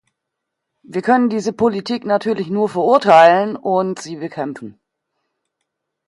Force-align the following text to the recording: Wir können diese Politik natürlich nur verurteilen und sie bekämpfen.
Wir 0.81 1.03
können 1.03 1.29
diese 1.29 1.53
Politik 1.53 2.05
natürlich 2.07 2.49
nur 2.49 2.69
verurteilen 2.69 3.55
und 3.55 3.99
sie 4.01 4.15
bekämpfen. 4.15 4.79